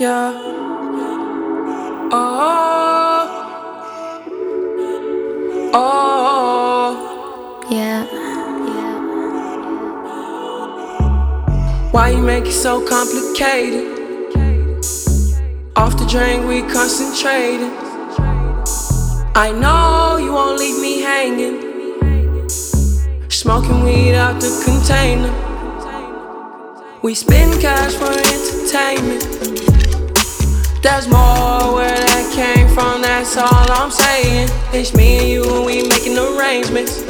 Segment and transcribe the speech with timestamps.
[0.00, 0.32] Yeah.
[2.10, 3.28] Oh.
[5.74, 7.68] Oh.
[7.70, 8.06] Yeah.
[8.10, 8.98] yeah.
[11.90, 13.98] Why you make it so complicated?
[15.76, 17.70] Off the drink, we concentrated.
[19.36, 22.48] I know you won't leave me hanging.
[23.28, 25.30] Smoking weed out the container.
[27.02, 29.69] We spend cash for entertainment.
[30.82, 34.48] There's more where that came from, that's all I'm saying.
[34.72, 37.04] It's me and you, and we making arrangements.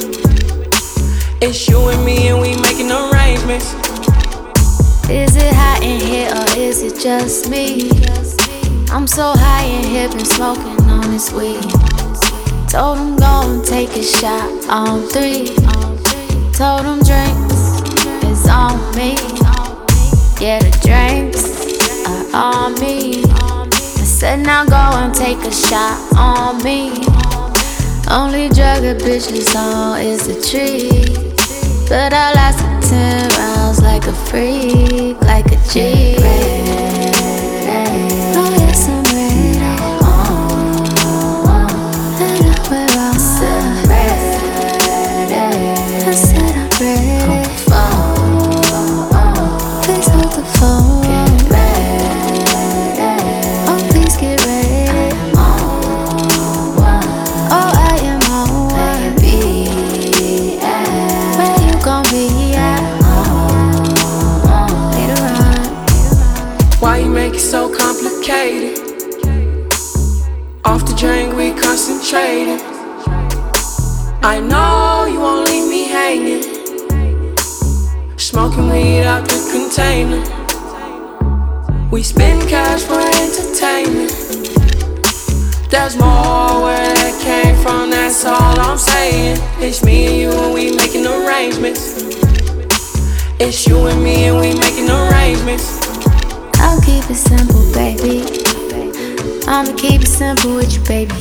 [1.40, 3.74] It's you and me, and we making arrangements.
[5.08, 7.90] Is it hot in here or is it just me?
[8.90, 11.62] I'm so high in here, been smoking on this weed.
[12.68, 15.54] Told him go and take a shot on three.
[16.58, 17.86] Told him drinks
[18.26, 19.14] is on me.
[20.42, 21.44] Yeah, the drinks
[22.08, 23.59] are on me.
[24.20, 26.90] Said now go and take a shot on me.
[28.10, 31.06] Only drug a bitch is on is the tree.
[31.88, 36.89] But I lasted 10 rounds like a freak, like a G.
[83.00, 84.12] entertainment.
[85.70, 89.38] There's more where that came from, that's all I'm saying.
[89.58, 91.94] It's me and you, and we making arrangements.
[93.38, 95.78] It's you and me, and we making arrangements.
[96.58, 98.22] I'll keep it simple, baby.
[99.46, 101.14] I'ma keep it simple with you, baby.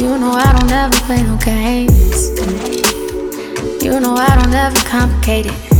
[0.00, 2.30] You know I don't ever play no games.
[3.82, 5.71] You know I don't ever complicate it.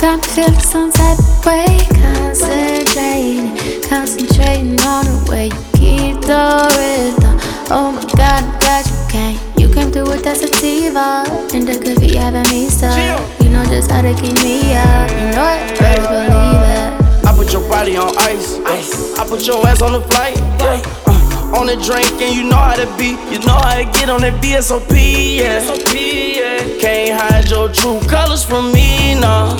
[0.00, 3.50] Got me feeling some type of way, concentrating,
[3.82, 7.34] concentrating on the way you keep the rhythm.
[7.68, 11.82] Oh my God, I got you, can't you came through with that sativa, and that
[11.82, 12.94] could be having me stuck.
[13.42, 15.10] You know just how to keep me up.
[15.10, 17.26] You know it, better believe it.
[17.26, 18.54] I put your body on ice.
[18.70, 19.18] ice.
[19.18, 20.36] I put your ass on the flight.
[20.62, 20.80] Yeah.
[21.10, 23.18] Uh, on the drink, and you know how to be.
[23.34, 24.94] You know how to get on that BSOP.
[24.94, 25.58] Yeah.
[25.90, 26.78] yeah.
[26.78, 29.58] Can't hide your true colors from me, no.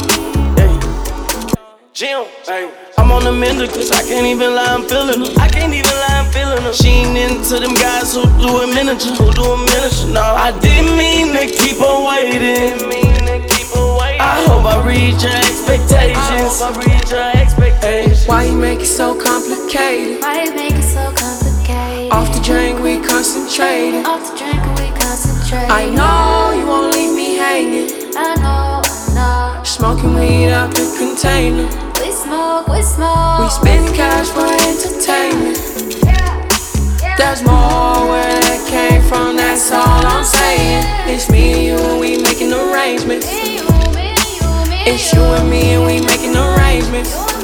[2.00, 2.22] Yeah.
[2.22, 2.70] Jim, hey.
[2.96, 5.40] I'm on the mender, cause I can't even lie, I'm feeling her.
[5.40, 6.72] I can't even lie, I'm feeling her.
[6.72, 10.14] She ain't into them guys who do a miniature, who do a miniature.
[10.14, 12.78] No, I didn't mean to keep on waiting.
[14.20, 16.18] I hope I reach your expectations.
[16.22, 18.26] I hope I reach your expectations.
[18.26, 20.22] Why you make it so complicated?
[20.22, 22.12] Why you make it so complicated?
[22.12, 24.06] Off the drink, we concentrated.
[24.06, 25.66] Off the drink we concentrate.
[25.66, 28.14] I know you won't leave me hanging.
[28.14, 29.64] I know, I know.
[29.64, 31.87] Smoking weed out the container.
[32.00, 33.40] We smoke, we smoke.
[33.40, 35.58] We spend cash for entertainment.
[36.04, 36.48] Yeah,
[37.02, 37.16] yeah.
[37.16, 40.84] There's more where that came from, that's all I'm saying.
[41.08, 43.26] It's me and you, and we making arrangements.
[43.26, 47.37] Me, you, me, you, me, It's you and me, and we making arrangements.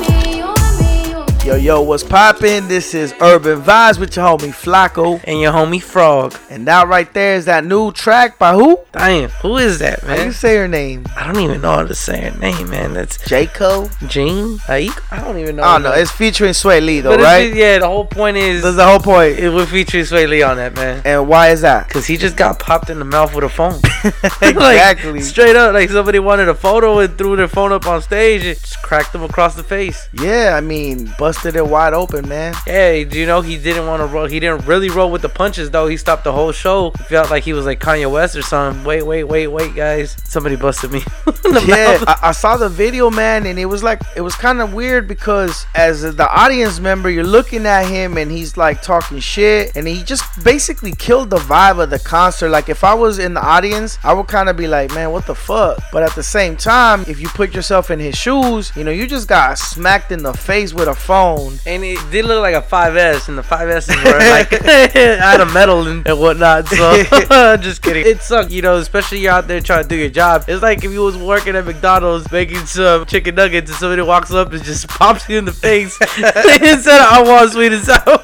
[1.44, 2.66] Yo, yo, what's poppin'?
[2.68, 5.22] This is Urban Vibes with your homie Flacco.
[5.24, 6.34] and your homie Frog.
[6.48, 8.80] And that right there is that new track by who?
[8.92, 10.16] Damn, who is that, man?
[10.16, 11.04] How you say her name?
[11.14, 12.94] I don't even know how to say her name, man.
[12.94, 13.90] That's Jaco?
[14.08, 14.58] Jean.
[14.70, 14.98] Aik?
[15.12, 15.64] I don't even know.
[15.64, 15.92] I don't know.
[15.92, 17.54] It's featuring Swae Lee though, but right?
[17.54, 19.38] yeah, the whole point is That's the whole point.
[19.38, 21.02] it would feature Swae Lee on that, man.
[21.04, 21.90] And why is that?
[21.90, 23.80] Cause he just got popped in the mouth with a phone.
[24.40, 25.12] exactly.
[25.12, 28.46] like, straight up, like somebody wanted a photo and threw their phone up on stage
[28.46, 30.08] and just cracked him across the face.
[30.14, 32.54] yeah, I mean, busted it wide open, man.
[32.64, 34.26] Yeah, do you know he didn't want to roll?
[34.26, 35.88] He didn't really roll with the punches though.
[35.88, 36.90] He stopped the whole show.
[37.08, 38.84] Felt like he was like Kanye West or something.
[38.84, 40.16] Wait, wait, wait, wait, guys!
[40.24, 41.02] Somebody busted me.
[41.66, 42.02] Yeah.
[42.06, 45.06] I, I saw the video, man, and it was like it was kind of weird
[45.06, 49.86] because as the audience member, you're looking at him and he's like talking shit, and
[49.86, 52.48] he just basically killed the vibe of the concert.
[52.48, 55.26] Like if I was in the audience, I would kind of be like, man, what
[55.26, 55.78] the fuck?
[55.92, 59.06] But at the same time, if you put yourself in his shoes, you know, you
[59.06, 61.23] just got smacked in the face with a phone.
[61.66, 64.52] And it did look like a 5S, and the 5S were like
[65.22, 66.68] out of metal and, and whatnot.
[66.68, 67.02] So
[67.56, 68.06] just kidding.
[68.06, 70.44] It sucked, you know, especially you're out there trying to do your job.
[70.48, 74.32] It's like if you was working at McDonald's making some chicken nuggets and somebody walks
[74.32, 78.22] up and just pops you in the face instead of I want sweet and sour.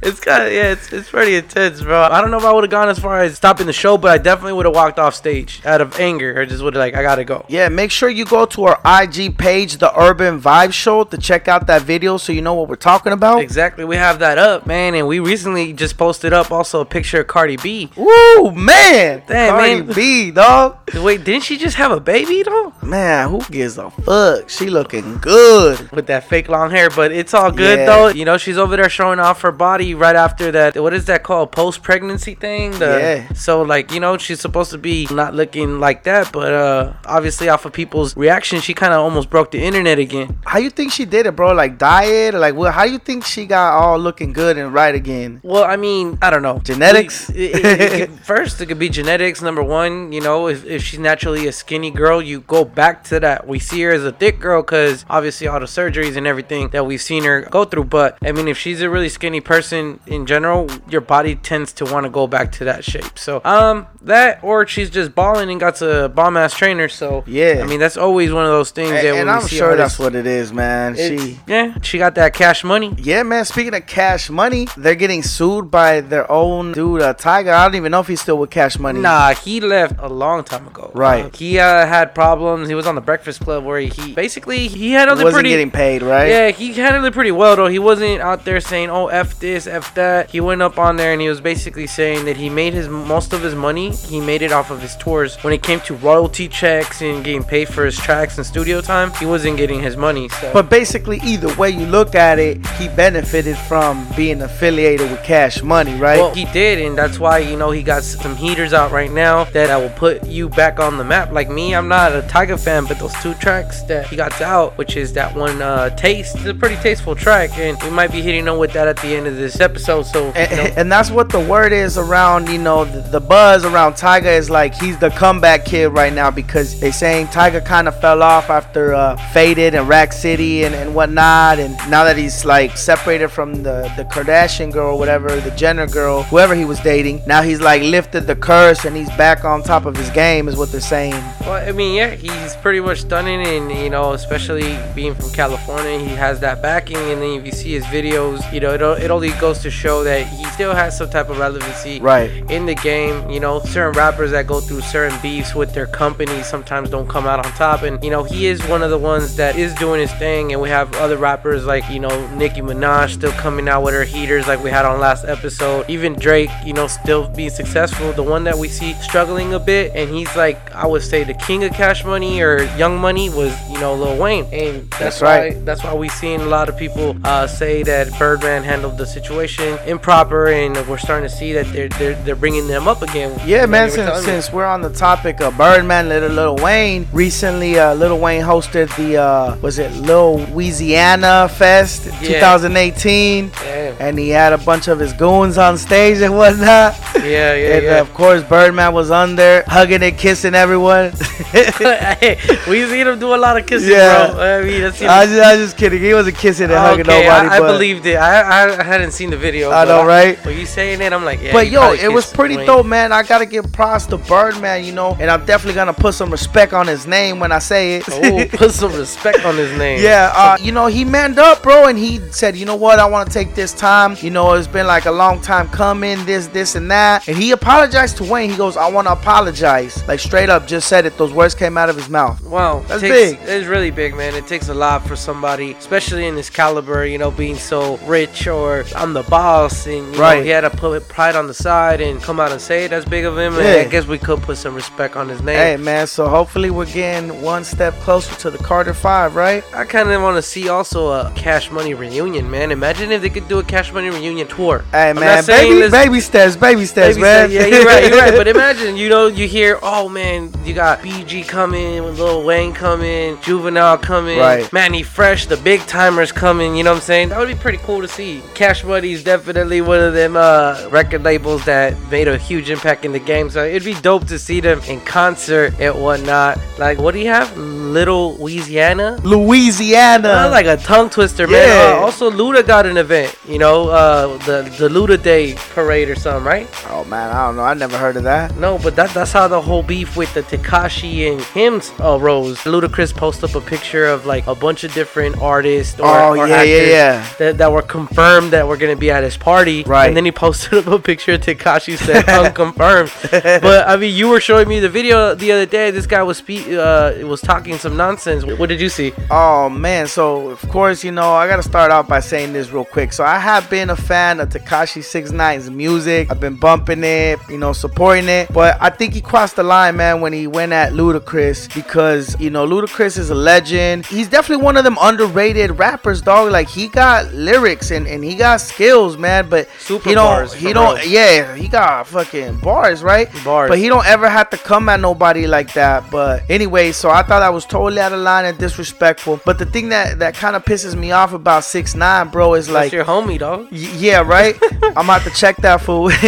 [0.00, 2.02] it's kind of yeah, it's, it's pretty intense, bro.
[2.02, 4.10] I don't know if I would have gone as far as stopping the show, but
[4.10, 6.94] I definitely would have walked off stage out of anger or just would have like
[6.94, 7.44] I gotta go.
[7.48, 11.48] Yeah, make sure you go to our IG page, the Urban Vibe Show, to check
[11.48, 13.40] out that video so you know what we're talking about.
[13.42, 17.20] Exactly, we have that up, man, and we recently just posted up also a picture
[17.20, 17.90] of Cardi B.
[17.96, 19.22] Woo, man.
[19.26, 19.94] Damn, Cardi man.
[19.94, 20.78] B, dog.
[20.94, 22.72] Wait, didn't she just have a baby though?
[22.82, 24.48] Man, who gives a fuck?
[24.48, 25.90] She looking good.
[25.92, 27.86] With that fake long hair, but it's all good Yeah.
[27.86, 28.08] though.
[28.08, 30.76] You know, she's over there showing off her body right after that.
[30.80, 31.52] What is that called?
[31.52, 32.72] Post pregnancy thing.
[32.78, 33.32] The- Yeah.
[33.34, 37.48] So like, you know, she's supposed to be not looking like that, but uh, obviously
[37.48, 40.38] off of people's reaction, she kind of almost broke the internet again.
[40.46, 41.47] How you think she did it, bro?
[41.54, 42.34] Like diet?
[42.34, 45.40] Like, well, how do you think she got all looking good and right again?
[45.42, 46.58] Well, I mean, I don't know.
[46.60, 47.28] Genetics?
[47.28, 49.40] We- it- it- it could- first, it could be genetics.
[49.42, 53.20] Number one, you know, if, if she's naturally a skinny girl, you go back to
[53.20, 53.46] that.
[53.46, 56.86] We see her as a thick girl because obviously all the surgeries and everything that
[56.86, 57.84] we've seen her go through.
[57.84, 61.84] But I mean, if she's a really skinny person in general, your body tends to
[61.84, 63.18] want to go back to that shape.
[63.18, 66.88] So, um, that or she's just balling and got a bomb ass trainer.
[66.88, 67.60] So, Yeah.
[67.62, 69.76] I mean, that's always one of those things And, that when and I'm see sure
[69.76, 70.94] that's what it is, man.
[70.96, 72.94] it's- Yeah, she got that cash money.
[72.98, 73.44] Yeah, man.
[73.44, 77.52] Speaking of Cash Money, they're getting sued by their own dude, uh, Tyga.
[77.52, 79.00] I don't even know if he's still with Cash Money.
[79.00, 80.90] Nah, he left a long time ago.
[80.94, 81.26] Right.
[81.26, 82.68] Uh, he uh, had problems.
[82.68, 85.48] He was on the Breakfast Club where he basically he handled he it wasn't pretty.
[85.50, 86.28] getting paid, right?
[86.28, 87.68] Yeah, he handled it pretty well though.
[87.68, 91.12] He wasn't out there saying, "Oh, f this, f that." He went up on there
[91.12, 93.90] and he was basically saying that he made his most of his money.
[93.94, 95.36] He made it off of his tours.
[95.42, 99.12] When it came to royalty checks and getting paid for his tracks and studio time,
[99.14, 100.28] he wasn't getting his money.
[100.28, 100.52] So.
[100.52, 105.62] But basically, either way you look at it, he benefited from being affiliated with Cash
[105.62, 106.18] Money, right?
[106.18, 109.44] Well, he did, and that's why you know he got some heaters out right now
[109.44, 111.30] that I will put you back on the map.
[111.30, 114.76] Like me, I'm not a Tyga fan, but those two tracks that he got out,
[114.78, 118.22] which is that one uh, "Taste," is a pretty tasteful track, and we might be
[118.22, 120.04] hitting on with that at the end of this episode.
[120.04, 123.20] So, you and, know, and that's what the word is around, you know, the, the
[123.20, 127.64] buzz around Tyga is like he's the comeback kid right now because they saying Tyga
[127.64, 131.17] kind of fell off after uh, Faded and Rack City and, and whatnot.
[131.18, 135.86] And now that he's like separated from the, the Kardashian girl or whatever, the Jenner
[135.86, 139.62] girl, whoever he was dating, now he's like lifted the curse and he's back on
[139.62, 141.12] top of his game, is what they're saying.
[141.40, 145.98] well, I mean, yeah, he's pretty much stunning, and you know, especially being from California,
[145.98, 146.96] he has that backing.
[146.96, 150.04] And then if you see his videos, you know, it, it only goes to show
[150.04, 152.30] that he still has some type of relevancy Right.
[152.50, 153.28] in the game.
[153.30, 157.26] You know, certain rappers that go through certain beefs with their companies sometimes don't come
[157.26, 157.82] out on top.
[157.82, 160.52] And, you know, he is one of the ones that is doing his thing.
[160.52, 164.04] And we have other rappers like, you know, Nicki Minaj still coming out with her
[164.04, 165.88] heaters like we had on last episode.
[165.88, 168.12] Even Drake, you know, still being successful.
[168.12, 171.34] The one that we see struggling a bit, and he's like, I would say the
[171.34, 174.44] king of cash money or young money was, you know, Lil Wayne.
[174.52, 175.64] And that's, That's why right.
[175.64, 179.78] that's why we seen a lot of people uh, say that Birdman handled the situation
[179.86, 183.38] improper, and we're starting to see that they're they're, they're bringing them up again.
[183.46, 183.90] Yeah, man.
[183.90, 188.42] Since, since we're on the topic of Birdman, Little Little Wayne, recently, uh, Little Wayne
[188.42, 190.38] hosted the uh, was it Lil
[190.88, 192.40] Weezyana Fest Yeah.
[192.40, 193.96] 2018, Damn.
[194.00, 196.96] and he had a bunch of his goons on stage and whatnot.
[197.16, 197.22] yeah,
[197.54, 198.00] yeah, and yeah.
[198.00, 201.12] of course, Birdman was on there hugging and kissing everyone.
[201.52, 202.38] hey,
[202.68, 204.32] we seen him do a lot of kissing, Yeah.
[204.32, 204.40] bro.
[204.40, 206.00] I mean, I was, just, I was just kidding.
[206.02, 207.48] He wasn't kissing and hugging okay, nobody.
[207.48, 208.16] I, I believed it.
[208.16, 209.70] I, I hadn't seen the video.
[209.70, 210.38] I know, right?
[210.42, 211.52] But you saying it, I'm like, yeah.
[211.52, 213.12] But yo, it was pretty dope, man.
[213.12, 216.72] I gotta give props to Birdman, you know, and I'm definitely gonna put some respect
[216.72, 218.04] on his name when I say it.
[218.08, 220.02] Oh, put some respect on his name.
[220.02, 223.06] Yeah, uh, you know, he manned up, bro, and he said, you know what, I
[223.06, 224.16] want to take this time.
[224.20, 227.26] You know, it's been like a long time coming, this, this, and that.
[227.28, 228.50] And he apologized to Wayne.
[228.50, 230.06] He goes, I want to apologize.
[230.06, 231.16] Like, straight up, just said it.
[231.18, 232.42] Those words came out of his mouth.
[232.44, 233.48] Wow, That's takes, big.
[233.48, 234.34] It's really big, man.
[234.34, 238.46] It takes a lot for somebody, especially in this caliber, you know, being so rich
[238.46, 240.38] or I'm the boss, and you Right.
[240.38, 242.88] know, he had to put pride on the side and come out and say it.
[242.90, 243.54] That's big of him.
[243.56, 243.80] And Yeah.
[243.82, 245.56] I guess we could put some respect on his name.
[245.56, 249.64] Hey, man, so hopefully we're getting one step closer to the Carter 5, right?
[249.74, 252.70] I kind of want to see also a Cash Money reunion, man.
[252.70, 254.84] Imagine if they could do a Cash Money reunion tour.
[254.92, 257.48] Hey, I'm man, baby, let's- baby steps, baby steps, Maybe man.
[257.48, 258.34] say- yeah, you're right, you're right.
[258.38, 263.38] But imagine, you know, you hear, oh man, you got BG coming, Lil Wayne coming,
[263.42, 264.72] Juvenile coming, Right.
[264.72, 266.76] Manny Fresh, the big timers coming.
[266.76, 267.28] You know what I'm saying?
[267.30, 268.42] That would be pretty cool to see.
[268.54, 273.04] Cash Money is definitely one of them uh, record labels that made a huge impact
[273.04, 273.50] in the game.
[273.50, 276.58] So it'd be dope to see them in concert and whatnot.
[276.78, 277.56] Like, what do you have?
[277.56, 279.18] Little Louisiana?
[279.24, 280.28] Louisiana.
[280.58, 281.68] Uh, like a tongue twister, man.
[281.68, 281.98] Yeah.
[281.98, 283.36] Uh, also, Luda got an event.
[283.46, 286.68] You know, uh, the the Luda Day parade or something, right?
[286.90, 287.62] oh man, I don't know.
[287.62, 288.56] I never heard of that.
[288.56, 292.58] No, but that that's how the whole beef with the Tekashi and him arose.
[292.58, 296.48] Ludacris posted up a picture of like a bunch of different artists or, Oh, or
[296.48, 297.34] yeah, yeah, actors yeah.
[297.38, 299.84] That, that were confirmed that were gonna be at his party.
[299.84, 300.06] Right.
[300.08, 303.12] And then he posted up a picture of Tekashi said unconfirmed.
[303.30, 305.90] but I mean, you were showing me the video the other day.
[305.90, 308.44] This guy was spe- uh was talking some nonsense.
[308.44, 309.12] What did you see?
[309.30, 312.84] Oh man, so of course, you know, I gotta start off by saying this real
[312.84, 313.12] quick.
[313.12, 316.30] So I have been a fan of Tekashi 69's music.
[316.30, 318.52] I've been bumping it, you know, supporting it.
[318.52, 322.50] But I think he crossed the line, man, when he went at Ludacris because, you
[322.50, 324.06] know, Ludacris is a legend.
[324.06, 326.52] He's definitely one of them underrated rappers, dog.
[326.52, 329.48] Like he got lyrics and, and he got skills, man.
[329.48, 331.08] But Super he don't bars, he don't real.
[331.08, 333.28] yeah, he got fucking bars, right?
[333.44, 333.68] Bars.
[333.68, 336.10] But he don't ever have to come at nobody like that.
[336.10, 339.40] But anyway, so I thought that was totally out of line and disrespectful.
[339.44, 342.66] But the thing that that kind of pisses me off about six nine, bro, is
[342.66, 343.68] That's like, your homie, dog.
[343.70, 344.56] y- yeah, right.
[344.82, 346.08] I'm about to check that fool.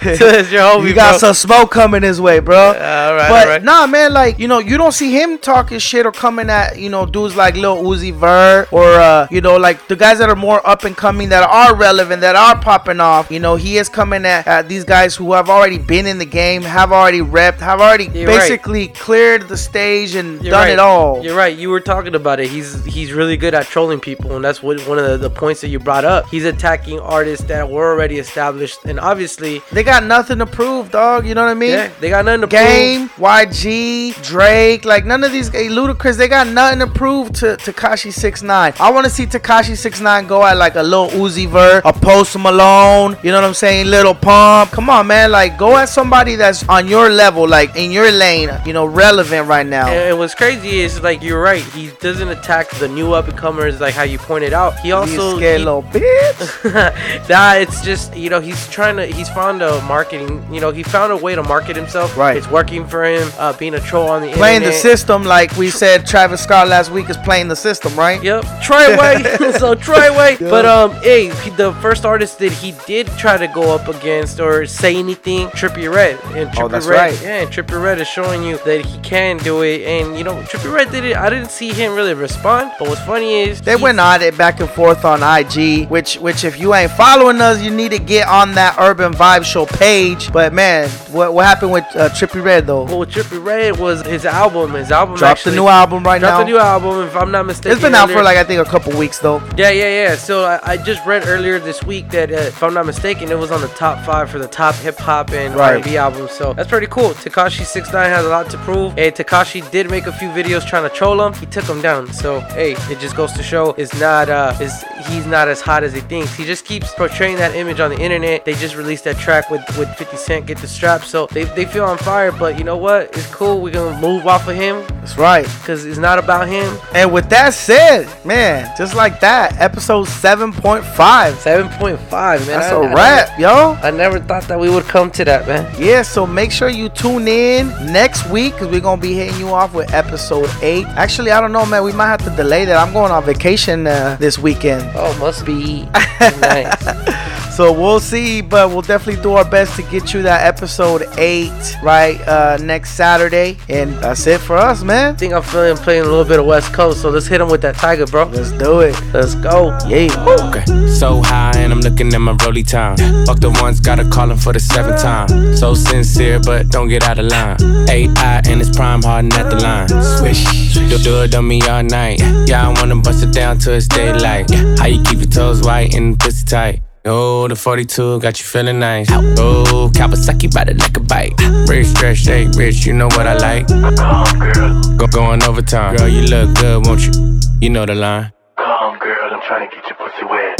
[0.00, 1.18] That's your homie, you got bro.
[1.18, 2.56] some smoke coming his way, bro.
[2.56, 3.62] all right, but all right.
[3.62, 6.88] nah, man, like you know, you don't see him talking shit or coming at you
[6.88, 10.36] know dudes like Lil Uzi Vert or uh, you know like the guys that are
[10.36, 13.30] more up and coming that are relevant that are popping off.
[13.30, 16.24] You know, he is coming at, at these guys who have already been in the
[16.24, 18.38] game, have already repped, have already You're right.
[18.40, 20.72] basically cleared the stage and You're done right.
[20.74, 21.22] it all.
[21.24, 21.56] You're right.
[21.56, 22.48] You were talking about it.
[22.48, 25.62] He's he's really good at trolling people, and that's what one of the, the points
[25.62, 26.26] that you brought up.
[26.28, 31.26] He's attacking artists that were already established, and obviously, They got nothing to prove, dog.
[31.26, 31.70] You know what I mean?
[31.70, 36.16] yeah, they got nothing to prove Game, YG, Drake, like none of these hey, Ludacris,
[36.16, 38.74] they got nothing to prove to Tekashi 69.
[38.78, 42.38] I want to see Tekashi 69 go at like a little Uzi Vert, a Post
[42.38, 43.86] Malone, you know what I'm saying?
[43.86, 44.70] Little Pump.
[44.72, 48.50] Come on, man, like go at somebody that's on your level, like in your lane,
[48.66, 49.86] you know, relevant right now.
[49.86, 49.96] prove.
[49.96, 51.62] And what's crazy is like you're right.
[51.62, 54.78] He doesn't attack the new up and comers like how you pointed out.
[54.80, 57.28] He You also scared he- little bitch.
[57.28, 60.82] nah, it's just you know he's trying to he's found a marketing you know he
[60.82, 62.16] found a way to market himself.
[62.16, 62.36] Right.
[62.36, 63.30] It's working for him.
[63.38, 66.90] Uh, being a troll on the Playing the system, like we said, Travis Scott last
[66.90, 68.22] week is playing the system, right?
[68.22, 69.52] Yep, Treyway.
[69.58, 70.38] so Treyway.
[70.38, 74.40] But um, hey, he- the first artist that he did try to go up against
[74.40, 76.18] or say anything, Trippie Redd.
[76.36, 77.22] And Trippie Oh, that's Red, right.
[77.22, 79.82] Yeah, and Trippie Redd is showing you that he can do it.
[79.82, 81.16] And you know, Trippie Redd did it.
[81.16, 82.72] I didn't see him really respond.
[82.78, 86.44] But what's funny is They went on it back and forth on IG, which which
[86.44, 90.32] if you ain't following us, you need to get on that Urban Vibe Show page.
[90.32, 92.84] But man, what what happened with uh, Trippie Redd though?
[92.84, 94.74] Well, Trippie Redd was his album.
[94.74, 96.38] His album Dropped the actually new album right dropped now.
[96.44, 97.06] the new album.
[97.06, 99.38] If I'm not mistaken, it's been out for like I think a couple weeks though.
[99.56, 100.16] Yeah, yeah, yeah.
[100.16, 103.38] So I, I just read earlier this week that, uh, if I'm not mistaken, it
[103.38, 105.76] was on the top five for the top hip hop and Right.
[105.76, 106.32] R&B albums.
[106.32, 107.10] So that's pretty cool.
[107.10, 108.92] Tekashi 69 has a lot to prove.
[108.94, 111.32] Hey, Tekashi did make a few videos trying to troll him.
[111.34, 112.12] He took him down.
[112.12, 115.82] So hey, it just goes to show it's not uh, is he's not as hot
[115.84, 116.34] as he thinks.
[116.34, 118.44] He just keeps portraying that image on the internet.
[118.44, 121.02] They just released that track with with 50 Cent, Get the Strap.
[121.02, 122.32] So they they feel on fire.
[122.32, 123.16] But you know what?
[123.16, 123.60] It's cool.
[123.60, 125.44] We're gonna move off of him That's right.
[125.60, 126.76] because it's not about him.
[126.94, 131.34] And with that said, man, just like that, episode seven point five.
[131.34, 132.46] 7.5, man.
[132.46, 133.78] That's I- a I- wrap, yo.
[133.82, 135.72] I never thought that we would come to that, man.
[135.78, 139.48] Yeah, so make sure you tune in next week because we're gonna be hitting you
[139.48, 140.86] off with episode eight.
[140.96, 141.84] Actually, I don't know, man.
[141.84, 142.75] We might have to delay that.
[142.76, 144.90] I'm going on vacation uh, this weekend.
[144.94, 145.82] Oh, must be
[146.20, 147.25] nice.
[147.56, 151.50] So we'll see, but we'll definitely do our best to get you that episode eight
[151.82, 153.56] right uh, next Saturday.
[153.70, 155.14] And that's it for us, man.
[155.14, 157.48] I think I'm feeling playing a little bit of West Coast, so let's hit him
[157.48, 158.24] with that Tyga, bro.
[158.24, 158.94] Let's do it.
[159.14, 159.68] Let's go.
[159.88, 160.12] Yeah.
[160.48, 160.66] Okay.
[160.88, 162.98] So high, and I'm looking at my rolly time.
[163.24, 165.56] Fuck the ones, gotta call him for the seventh time.
[165.56, 167.56] So sincere, but don't get out of line.
[167.88, 169.88] AI and it's prime harden at the line.
[170.18, 172.20] Swish, do, do it on me all night.
[172.46, 174.50] Yeah, I wanna bust it down till it's daylight.
[174.78, 176.85] How you keep your toes white and pussy tight?
[177.08, 179.06] Oh, the 42 got you feeling nice.
[179.12, 181.34] Oh, Kawasaki bite it like a bite.
[181.68, 183.68] Rich, stretch, shake, rich, you know what I like.
[183.68, 184.96] Girl.
[184.96, 185.94] Go, going overtime.
[185.96, 187.12] Girl, you look good, won't you?
[187.60, 188.32] You know the line.
[188.56, 190.58] Come, girl, I'm trying to get your pussy wet.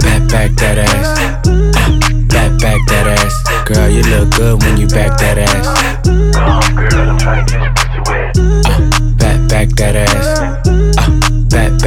[0.00, 1.46] Back, back that ass.
[2.26, 3.68] Back, back that ass.
[3.68, 6.02] Girl, you look good when you back that ass.
[6.34, 9.16] Come, girl, I'm trying to get your pussy wet.
[9.16, 10.71] Back, back that ass.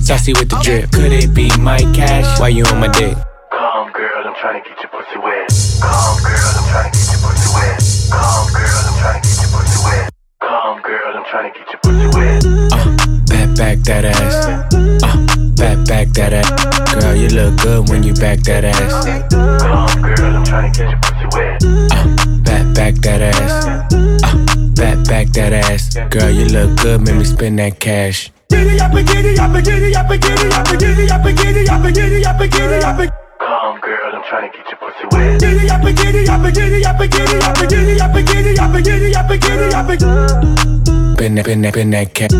[0.00, 0.90] Saucy with the drip.
[0.92, 2.40] Could it be my cash?
[2.40, 3.16] Why you on my dick?
[3.52, 5.48] Come, girl, I'm trying to get your pussy wet.
[5.80, 7.78] Come, girl, I'm trying to get your pussy wet.
[8.10, 10.10] Come, girl, I'm trying to get your pussy wet.
[10.40, 12.44] Come, girl, I'm trying to get your pussy wet.
[12.72, 12.96] Uh,
[13.28, 14.34] back, back that ass.
[14.74, 15.16] Uh,
[15.56, 16.94] back, back that ass.
[16.94, 19.04] Girl, you look good when you back that ass.
[19.30, 21.62] Come, girl, I'm trying to get your pussy wet.
[21.92, 22.06] Uh,
[22.42, 23.66] back, back that ass.
[23.66, 24.36] Uh,
[24.74, 25.94] back, back that ass.
[26.10, 28.32] Girl, you look good, make me spend that cash.
[28.50, 31.38] Giddy up and giddy up and giddy up and giddy up and giddy up and
[31.38, 34.66] giddy up and giddy up and giddy up and Come girl, I'm trying to get
[34.68, 35.40] your pussy wet.
[35.40, 38.26] Giddy up and giddy up and giddy up and giddy up and giddy up and
[38.26, 42.12] giddy up and giddy up and giddy up and Been that, been that, been that
[42.14, 42.30] cat.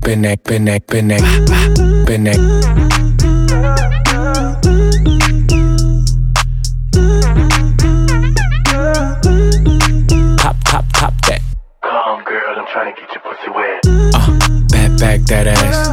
[0.00, 2.93] Been that, been that, been that, been that.
[15.26, 15.88] That ass.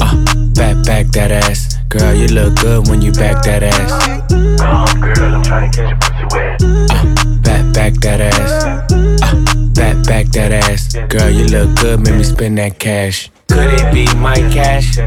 [0.00, 1.76] Uh, back, back that ass.
[1.88, 3.90] Girl, you look good when you back that ass.
[4.30, 6.62] Come, girl, I'm trying to get your pussy wet.
[6.62, 7.04] Uh,
[7.42, 8.64] back, back that ass.
[8.64, 8.86] Uh,
[9.74, 10.94] back, back that ass.
[11.08, 13.30] Girl, you look good, make me spend that cash.
[13.48, 14.98] Could it be my cash?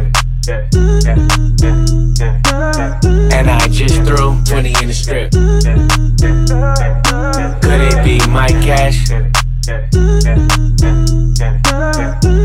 [3.31, 5.31] And I just threw 20 in the strip.
[7.61, 9.09] Could it be my cash?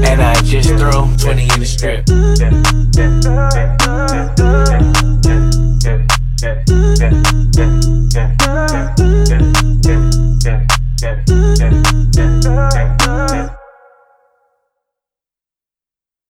[0.08, 2.06] and I just throw 20 in the strip.